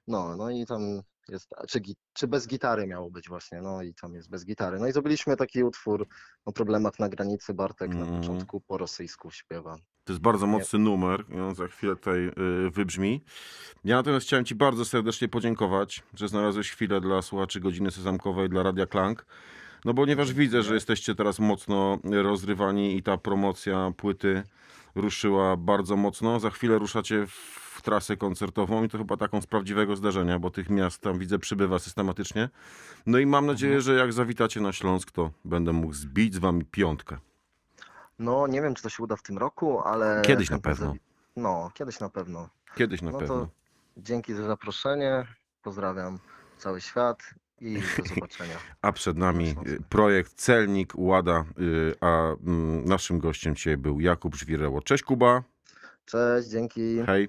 [0.06, 0.82] No, no i tam
[1.28, 1.80] jest, czy,
[2.12, 4.78] czy bez gitary miało być właśnie, no i tam jest bez gitary.
[4.78, 6.06] No i zrobiliśmy taki utwór
[6.44, 8.10] o problemach na granicy, Bartek Mhm.
[8.10, 9.76] na początku po rosyjsku śpiewa.
[10.04, 12.26] To jest bardzo mocny numer i on za chwilę tutaj
[12.66, 13.24] y, wybrzmi.
[13.84, 18.62] Ja natomiast chciałem Ci bardzo serdecznie podziękować, że znalazłeś chwilę dla słuchaczy Godziny Sezamkowej, dla
[18.62, 19.26] Radia Klank.
[19.84, 24.42] No ponieważ widzę, że jesteście teraz mocno rozrywani i ta promocja płyty
[24.94, 26.40] ruszyła bardzo mocno.
[26.40, 30.70] Za chwilę ruszacie w trasę koncertową i to chyba taką z prawdziwego zdarzenia, bo tych
[30.70, 32.48] miast tam widzę przybywa systematycznie.
[33.06, 36.64] No i mam nadzieję, że jak zawitacie na Śląsk, to będę mógł zbić z Wami
[36.64, 37.18] piątkę.
[38.18, 40.22] No nie wiem, czy to się uda w tym roku, ale...
[40.26, 40.94] Kiedyś na pewno.
[41.36, 42.48] No, kiedyś na pewno.
[42.74, 43.48] Kiedyś na No pewno.
[43.96, 45.26] dzięki za zaproszenie,
[45.62, 46.18] pozdrawiam
[46.58, 47.18] cały świat
[47.60, 48.56] i do zobaczenia.
[48.82, 54.34] A przed nami y, projekt Celnik Łada, y, a mm, naszym gościem dzisiaj był Jakub
[54.34, 54.82] Żwireło.
[54.82, 55.42] Cześć Kuba,
[56.06, 56.98] Cześć, dzięki.
[57.06, 57.28] hej.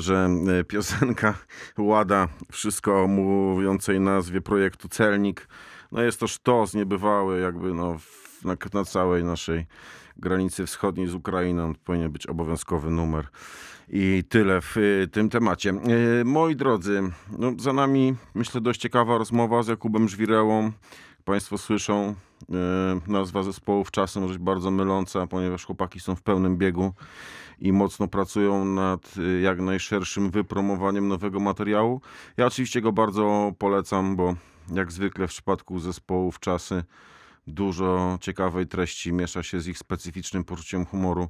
[0.00, 1.34] Że e, piosenka
[1.78, 5.48] Łada, wszystko mówiącej nazwie projektu Celnik,
[5.92, 9.66] no jest to sztos niebywały, jakby no w, na, na całej naszej
[10.16, 13.26] granicy wschodniej z Ukrainą powinien być obowiązkowy numer.
[13.88, 15.74] I tyle w y, tym temacie.
[16.20, 17.02] Y, Moi drodzy,
[17.38, 20.72] no za nami myślę dość ciekawa rozmowa z Jakubem Żwirełą.
[21.24, 22.14] Państwo słyszą,
[23.06, 26.92] nazwa zespołów czasem może być bardzo myląca, ponieważ chłopaki są w pełnym biegu
[27.60, 32.00] i mocno pracują nad y, jak najszerszym wypromowaniem nowego materiału.
[32.36, 34.34] Ja oczywiście go bardzo polecam, bo
[34.72, 36.84] jak zwykle w przypadku zespołów czasy
[37.46, 41.28] dużo ciekawej treści miesza się z ich specyficznym poczuciem humoru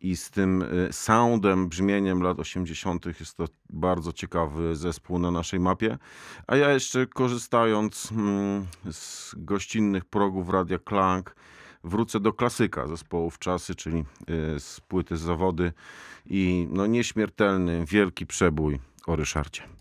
[0.00, 3.06] i z tym y, soundem, brzmieniem lat 80.
[3.20, 5.98] Jest to bardzo ciekawy zespół na naszej mapie.
[6.46, 11.34] A ja jeszcze korzystając mm, z gościnnych progów Radia Klank,
[11.84, 15.72] wrócę do klasyka zespołów czasy, czyli y, z płyty Zawody
[16.26, 19.79] i no, nieśmiertelny, wielki przebój o Ryszardzie.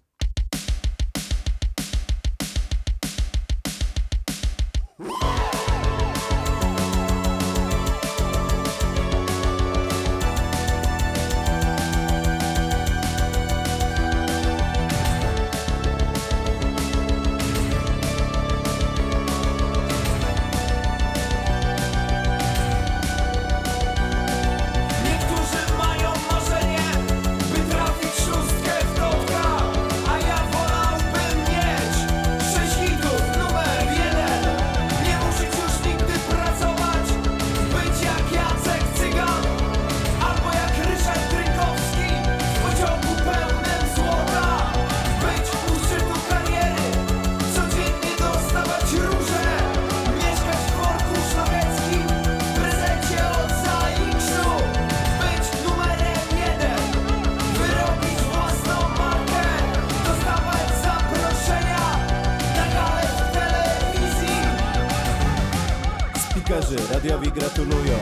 [66.50, 67.98] Spikerzy radiowi gratulują,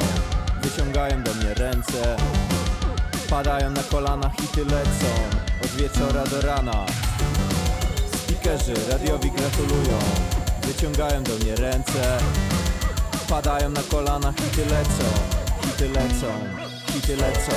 [0.61, 2.17] wyciągają do mnie ręce.
[3.29, 5.07] Padają na kolana, hity lecą,
[5.63, 6.85] od wieczora do rana.
[8.13, 9.99] Spikerzy radiowi gratulują,
[10.63, 12.17] wyciągają do mnie ręce.
[13.29, 15.03] Padają na kolana, hity lecą,
[15.61, 16.27] hity lecą,
[16.93, 17.51] hity lecą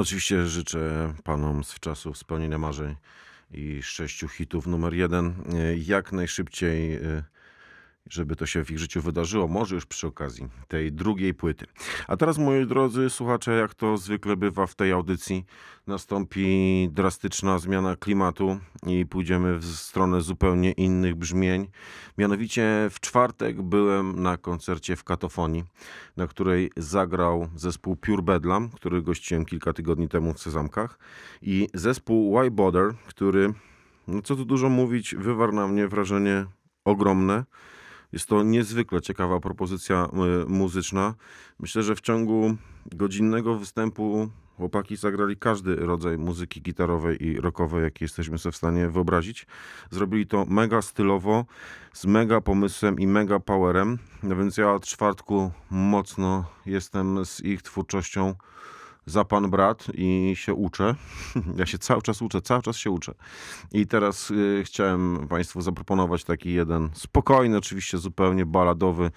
[0.00, 2.96] No oczywiście życzę panom z czasów spełnienia marzeń
[3.50, 7.22] i sześciu hitów numer jeden e, jak najszybciej, e,
[8.10, 11.66] żeby to się w ich życiu wydarzyło, może już przy okazji tej drugiej płyty.
[12.08, 15.44] A teraz, moi drodzy słuchacze, jak to zwykle bywa w tej audycji,
[15.86, 21.68] nastąpi drastyczna zmiana klimatu i pójdziemy w stronę zupełnie innych brzmień.
[22.18, 25.64] Mianowicie w czwartek byłem na koncercie w Katofonii,
[26.16, 30.98] na której zagrał zespół Pure Bedlam, który gościłem kilka tygodni temu w Sezamkach
[31.42, 33.52] i zespół Why Bother, który,
[34.08, 36.46] no co tu dużo mówić, wywarł na mnie wrażenie
[36.84, 37.44] ogromne.
[38.12, 40.08] Jest to niezwykle ciekawa propozycja
[40.42, 41.14] y, muzyczna.
[41.60, 42.56] Myślę, że w ciągu
[42.86, 48.88] godzinnego występu chłopaki zagrali każdy rodzaj muzyki gitarowej i rockowej, jaki jesteśmy sobie w stanie
[48.88, 49.46] wyobrazić.
[49.90, 51.44] Zrobili to mega stylowo,
[51.92, 53.98] z mega pomysłem i mega powerem.
[54.22, 58.34] No więc ja od czwartku mocno jestem z ich twórczością
[59.10, 60.94] za pan brat i się uczę.
[61.56, 63.14] Ja się cały czas uczę, cały czas się uczę.
[63.72, 69.10] I teraz y, chciałem Państwu zaproponować taki jeden spokojny, oczywiście zupełnie baladowy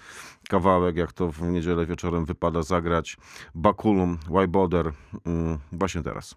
[0.48, 3.16] kawałek, jak to w niedzielę wieczorem wypada zagrać.
[3.54, 4.92] Bakulum, Why Bother,
[5.26, 6.34] mm, właśnie teraz.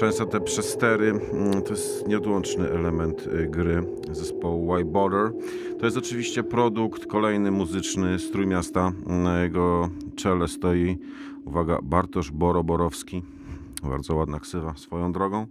[0.00, 5.32] Często te przestery mm, to jest nieodłączny element y, gry zespołu Why Border.
[5.78, 8.92] To jest oczywiście produkt kolejny muzyczny z Trójmiasta.
[9.06, 10.98] Na jego czele stoi,
[11.44, 13.22] uwaga, Bartosz Boroborowski.
[13.82, 15.46] Bardzo ładna ksywa swoją drogą,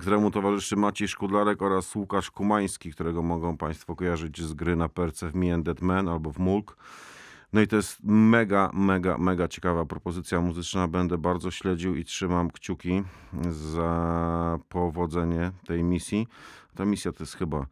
[0.00, 5.30] któremu towarzyszy Maciej Szkudlarek oraz Łukasz Kumański, którego mogą Państwo kojarzyć z gry na perce
[5.30, 6.76] w Me and Dead Man albo w Mulk.
[7.54, 10.88] No i to jest mega, mega, mega ciekawa propozycja muzyczna.
[10.88, 13.02] Będę bardzo śledził i trzymam kciuki
[13.50, 16.28] za powodzenie tej misji.
[16.74, 17.66] Ta misja to jest chyba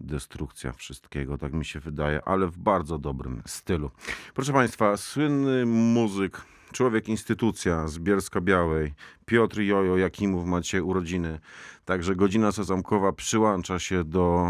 [0.00, 3.90] destrukcja wszystkiego, tak mi się wydaje, ale w bardzo dobrym stylu.
[4.34, 6.40] Proszę Państwa, słynny muzyk,
[6.72, 8.94] człowiek instytucja z Bielska Białej,
[9.26, 11.38] Piotr Jojo Jakimów macie urodziny.
[11.84, 14.46] Także godzina sezamkowa przyłącza się do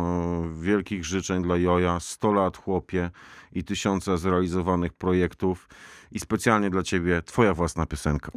[0.60, 2.00] wielkich życzeń dla Joja.
[2.00, 3.10] 100 lat chłopie
[3.52, 5.68] i tysiące zrealizowanych projektów.
[6.12, 8.30] I specjalnie dla Ciebie Twoja własna piosenka.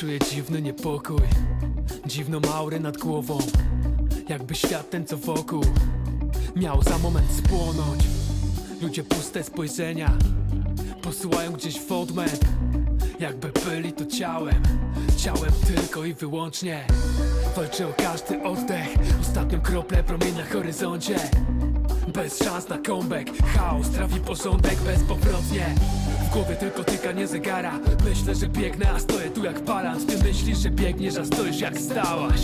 [0.00, 1.20] Czuję dziwny niepokój,
[2.06, 3.38] dziwną aurę nad głową
[4.28, 5.64] Jakby świat ten co wokół
[6.56, 8.04] miał za moment spłonąć.
[8.82, 10.12] Ludzie puste spojrzenia
[11.02, 12.40] posyłają gdzieś w odmęt
[13.18, 14.62] Jakby byli to ciałem,
[15.16, 16.84] ciałem tylko i wyłącznie.
[17.56, 18.88] Walczę o każdy oddech,
[19.20, 21.16] ostatnią kroplę promień na horyzoncie.
[22.14, 25.74] Bez szans na comeback Chaos trawi porządek bezpowrotnie
[26.30, 27.78] W głowie tylko tykanie zegara.
[28.04, 31.78] Myślę, że biegnę, a stoję tu jak balans Ty myślisz, że biegniesz, a stoisz jak
[31.78, 32.40] stałaś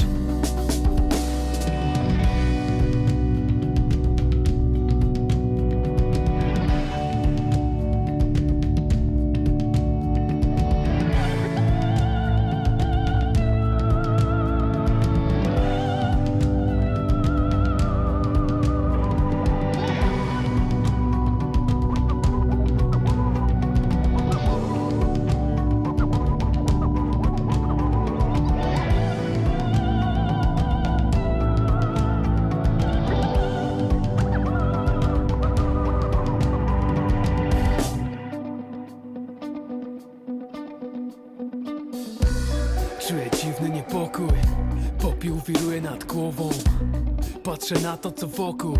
[47.97, 48.79] to co wokół.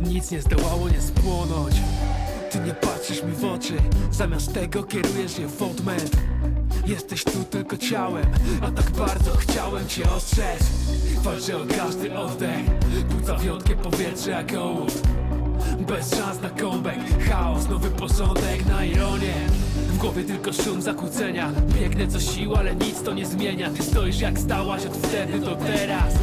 [0.00, 1.74] Nic nie zdołało nie spłonąć.
[2.50, 3.74] Ty nie patrzysz mi w oczy
[4.10, 6.16] Zamiast tego kierujesz je w odmęt.
[6.86, 8.26] Jesteś tu tylko ciałem
[8.62, 10.62] A tak bardzo chciałem cię ostrzec.
[11.22, 12.60] Walczę o każdy oddech
[13.10, 15.02] Budzę wiotkie powietrze jak ołów.
[15.88, 19.34] Bez szans na comeback Chaos, nowy porządek na ironię.
[19.88, 21.52] W głowie tylko szum zakłócenia.
[21.80, 23.70] Biegnę co siła, ale nic to nie zmienia.
[23.70, 26.14] Ty stoisz jak stałaś od wtedy do teraz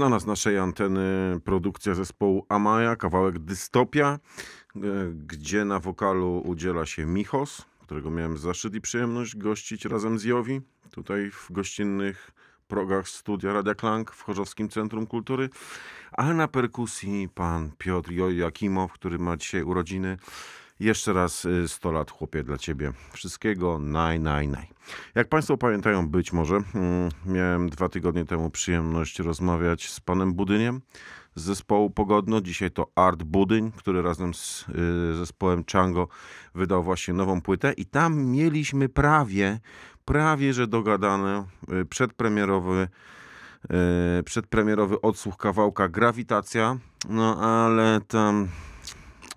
[0.00, 4.18] Znana z naszej anteny produkcja zespołu Amaya, kawałek Dystopia,
[4.76, 4.80] e,
[5.26, 10.60] gdzie na wokalu udziela się Michos, którego miałem zaszczyt i przyjemność gościć razem z Jowi,
[10.90, 12.30] tutaj w gościnnych
[12.68, 15.48] progach studia Radia Klank w Chorzowskim Centrum Kultury,
[16.12, 20.18] a na perkusji pan Piotr Jojakimow, który ma dzisiaj urodziny.
[20.80, 22.92] Jeszcze raz y, 100 lat, chłopie, dla ciebie.
[23.12, 24.66] Wszystkiego naj, naj, naj.
[25.14, 30.80] Jak Państwo pamiętają, być może, mm, miałem dwa tygodnie temu przyjemność rozmawiać z panem Budyniem
[31.34, 32.40] z zespołu Pogodno.
[32.40, 34.66] Dzisiaj to Art Budyń, który razem z
[35.12, 36.08] y, zespołem Chango
[36.54, 39.60] wydał właśnie nową płytę i tam mieliśmy prawie,
[40.04, 41.44] prawie, że dogadane
[41.82, 42.88] y, przedpremierowy
[44.20, 46.76] y, przedpremierowy odsłuch kawałka Grawitacja,
[47.08, 48.48] no ale tam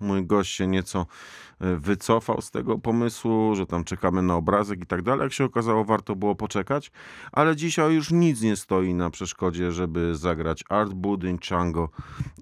[0.00, 1.06] mój gość się nieco
[1.60, 5.22] e, wycofał z tego pomysłu, że tam czekamy na obrazek i tak dalej.
[5.22, 6.90] Jak się okazało, warto było poczekać,
[7.32, 11.88] ale dzisiaj już nic nie stoi na przeszkodzie, żeby zagrać Art Budyń, Chango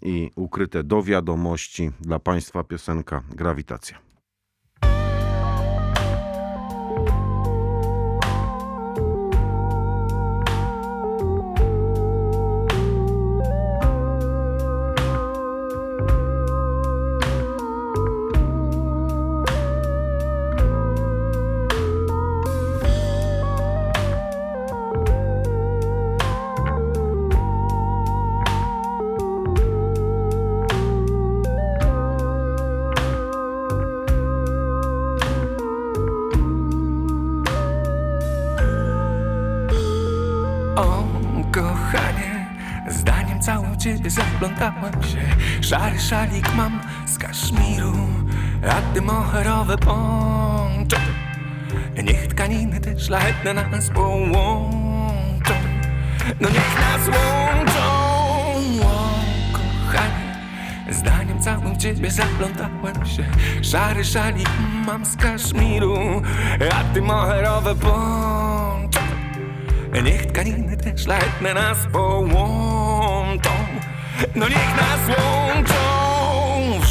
[0.02, 4.11] i ukryte do wiadomości dla Państwa piosenka Grawitacja.
[46.12, 47.92] Szalik mam z kaszmiru,
[48.68, 51.00] a ty moherowe poncho
[52.02, 55.54] Niech tkaniny te szlachetne nas połączą.
[56.40, 57.84] No niech nas łączą.
[58.82, 59.20] O,
[59.52, 60.36] kochanie,
[60.90, 63.24] zdaniem całym w ciebie zaplątałem się.
[63.62, 64.50] Szary szalik
[64.86, 66.22] mam z kaszmiru,
[66.72, 69.02] a ty moherowe poncho
[70.04, 73.50] Niech tkaniny te szlachetne nas połączą.
[74.34, 75.91] No niech nas łączą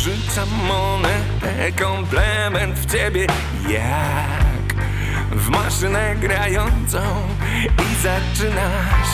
[0.01, 3.27] Wrzucam monetę, komplement w ciebie
[3.69, 4.75] Jak
[5.31, 6.99] w maszynę grającą
[7.63, 9.11] I zaczynasz.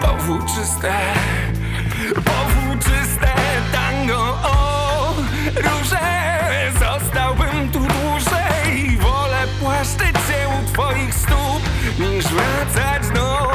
[0.00, 0.92] Powłóczyste,
[2.14, 3.34] powłóczyste
[3.72, 5.14] tango O
[5.56, 8.98] róże, zostałbym tu dłużej.
[9.00, 11.62] Wolę płaszczyć się u twoich stóp
[11.98, 13.52] Niż wracać do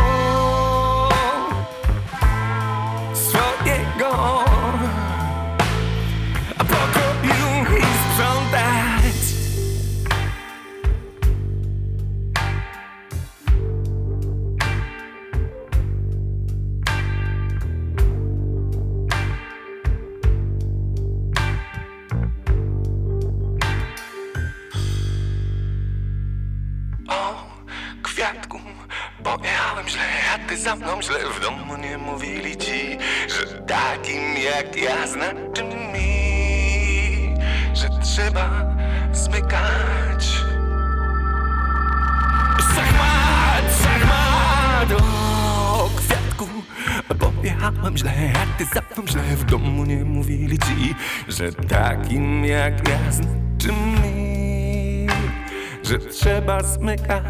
[56.68, 57.24] zmykać.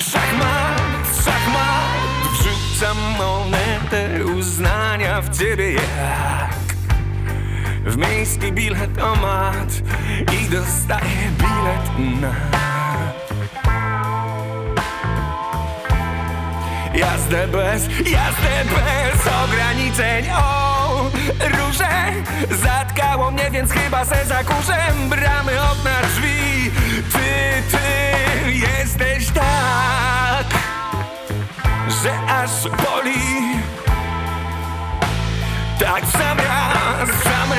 [0.00, 2.00] Szachmat, szachmat,
[2.32, 6.60] wrzucam monetę uznania w ciebie jak
[7.84, 9.82] w miejski biletomat
[10.32, 12.34] i dostaję bilet na
[16.94, 20.69] Jazdę bez, jazdę bez ograniczeń O,
[21.40, 22.12] róże.
[22.50, 24.76] Zatkało mnie, więc chyba se zakurzę.
[25.08, 26.70] Bramy, okna, drzwi.
[27.12, 30.46] Ty, ty jesteś tak
[32.02, 33.20] Że aż boli.
[35.78, 37.50] Tak w raz, w sam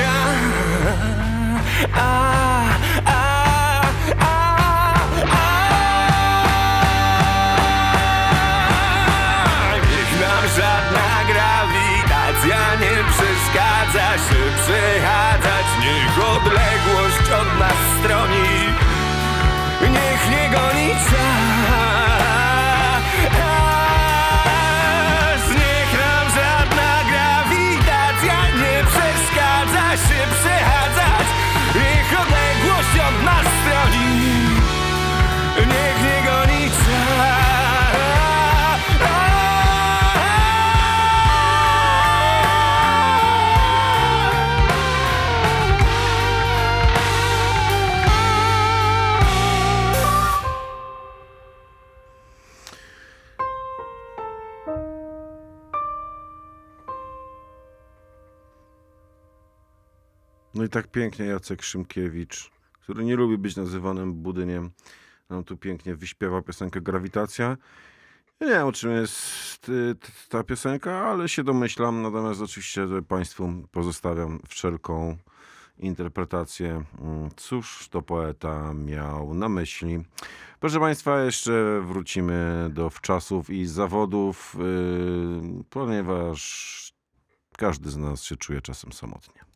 [20.92, 21.41] nie
[60.72, 64.70] tak pięknie Jacek Szymkiewicz, który nie lubi być nazywanym budyniem,
[65.30, 67.56] nam tu pięknie wyśpiewa piosenkę Grawitacja.
[68.40, 69.96] Ja nie wiem, o czym jest y,
[70.28, 75.16] ta piosenka, ale się domyślam, natomiast oczywiście Państwu pozostawiam wszelką
[75.78, 80.04] interpretację, mm, cóż to poeta miał na myśli.
[80.60, 86.92] Proszę Państwa, jeszcze wrócimy do wczasów i zawodów, yy, ponieważ
[87.58, 89.51] każdy z nas się czuje czasem samotnie.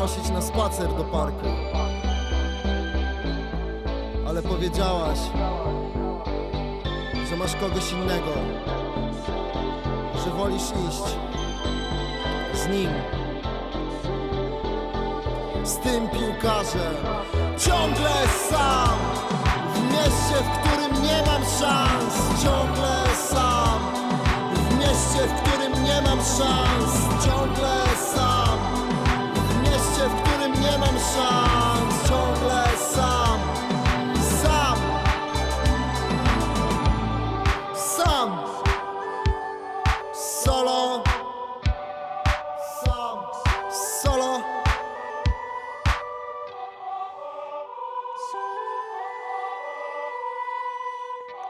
[0.00, 1.46] Zaprosić na spacer do parku.
[4.28, 5.18] Ale powiedziałaś,
[7.30, 8.32] że masz kogoś innego
[10.24, 11.16] że wolisz iść
[12.54, 12.90] z nim,
[15.64, 16.96] z tym piłkarzem,
[17.58, 18.10] ciągle
[18.50, 18.98] sam,
[19.74, 23.80] w mieście, w którym nie mam szans, ciągle sam,
[24.54, 28.09] w mieście, w którym nie mam szans, ciągle sam,
[30.70, 32.64] nie mam szans, ciągle
[32.94, 33.40] sam,
[34.42, 34.78] sam,
[37.74, 38.38] sam.
[40.14, 41.02] Solo
[42.84, 43.18] Sam
[44.02, 44.40] Solo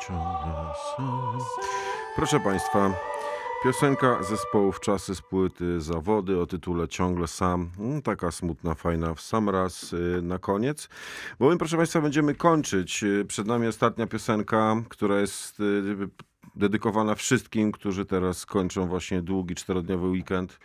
[0.01, 1.39] Ciągle sam.
[2.17, 2.91] Proszę Państwa,
[3.63, 7.71] piosenka zespołu Wczasy z płyty Zawody o tytule Ciągle sam.
[7.79, 10.89] Mm, Taka smutna, fajna w sam raz y, na koniec.
[11.39, 13.03] Bo my, proszę Państwa, będziemy kończyć.
[13.03, 16.09] Y, Przed nami ostatnia piosenka, która jest y,
[16.57, 20.59] dedykowana wszystkim, którzy teraz kończą właśnie długi czterodniowy weekend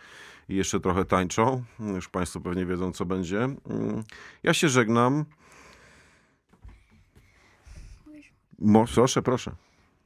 [0.50, 1.64] i jeszcze trochę tańczą.
[1.80, 3.43] Już Państwo pewnie wiedzą, co będzie.
[3.43, 4.04] Mm,
[4.43, 5.26] Ja się żegnam.
[8.60, 9.64] Mo, proszę, proszę.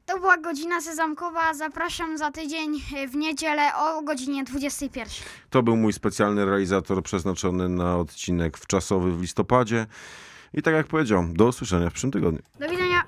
[0.09, 1.53] To była godzina sezamkowa.
[1.53, 5.07] Zapraszam za tydzień e, w niedzielę o godzinie 21.
[5.49, 9.85] To był mój specjalny realizator przeznaczony na odcinek wczasowy w listopadzie.
[10.53, 12.41] I tak jak powiedział, do usłyszenia w przyszłym tygodniu.
[12.59, 13.03] Do widzenia.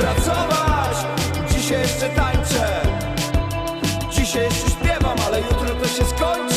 [0.00, 0.96] Pracować.
[1.50, 2.82] Dzisiaj jeszcze tańczę.
[4.10, 6.51] Dzisiaj jeszcze śpiewam, ale jutro to się skończy